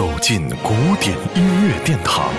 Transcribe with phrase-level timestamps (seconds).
[0.00, 2.32] 走进古典音乐殿堂，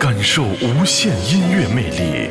[0.00, 2.28] 感受无限音乐魅力。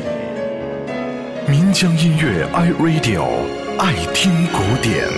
[1.48, 3.24] 民江音乐 iRadio
[3.78, 5.08] 爱听古典。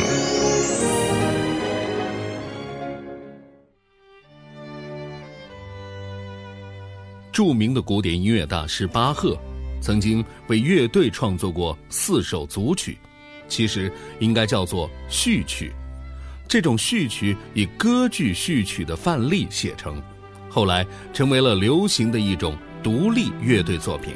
[7.32, 9.36] 著名的古典音乐大师巴赫，
[9.80, 12.98] 曾经为乐队创作过四首组曲，
[13.48, 15.73] 其实应该叫做序曲。
[16.48, 20.02] 这种序曲以歌剧序曲的范例写成，
[20.48, 24.14] 后来成为了流行的一种独立乐队作品。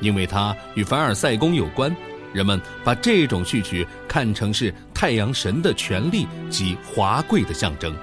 [0.00, 1.94] 因为它与凡尔赛宫有关，
[2.32, 7.94] 人们把这种序曲看成是太阳神的权力及华贵的象征，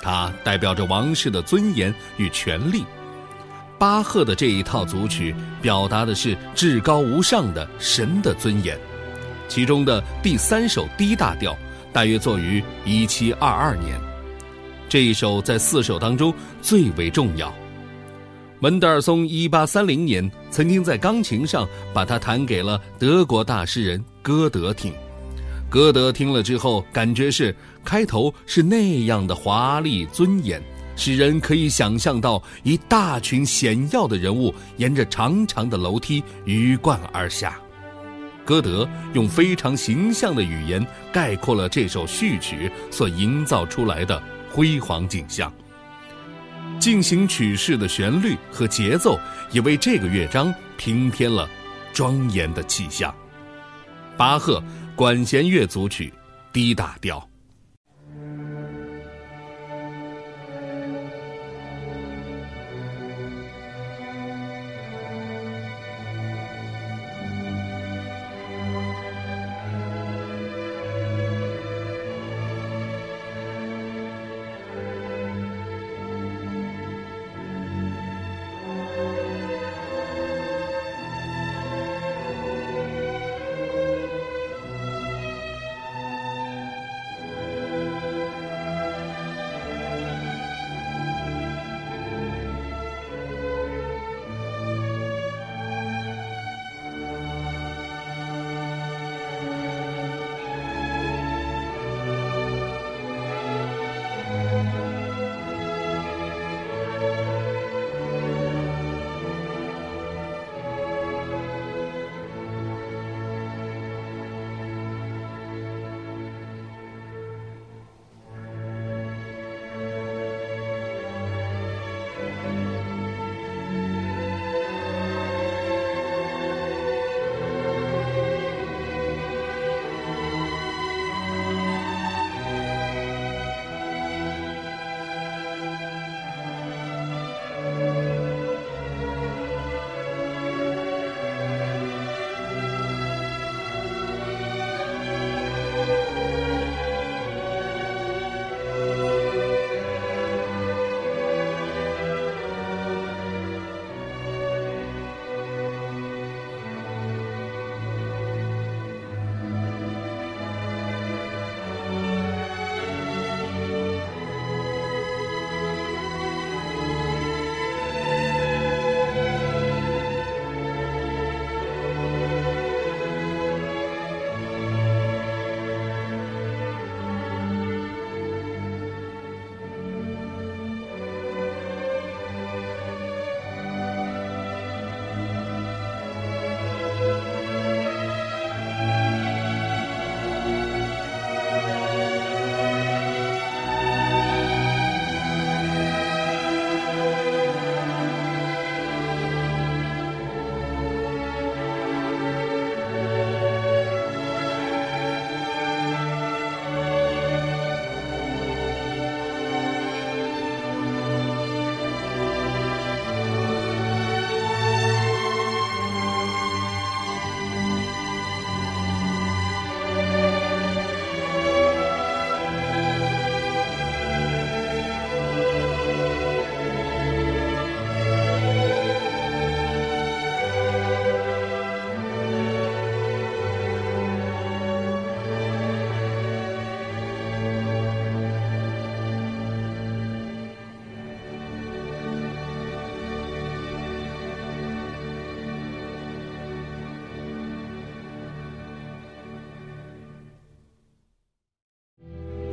[0.00, 2.84] 它代表着王室的尊严与权力。
[3.78, 8.78] 巴赫的这一套组曲表达的是至高无上的神的尊严，
[9.48, 11.56] 其中的第三首 D 大调。
[11.90, 13.98] 大约作于一七二二年，
[14.90, 17.52] 这一首在四首当中最为重要。
[18.60, 24.92] 门德尔松一八三零年曾经在钢琴上把它弹给了德国大诗人歌德听，
[25.70, 30.62] 歌德听了之后，感觉是开头是那样的华丽尊严，
[30.94, 37.58] 使人可以想象到一大群显要的人物沿着长长的楼梯鱼贯而下。
[38.48, 40.82] 歌德用非常形象的语言
[41.12, 45.52] 概括了这首序曲所营造出来的辉煌景象。
[46.80, 51.46] 进行曲式的旋律和节奏也为这个乐章平添了
[51.92, 53.14] 庄严的气象。
[54.16, 54.64] 巴赫
[54.96, 56.10] 管弦乐组曲
[56.50, 57.28] ，D 大调。